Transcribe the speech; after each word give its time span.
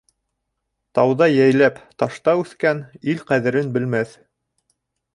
Тауҙа 0.99 1.27
йәйләп, 1.33 1.77
ташта 2.05 2.35
үҫкән, 2.41 2.83
ил 3.15 3.25
ҡәҙерен 3.31 3.73
белмәҫ. 3.79 4.21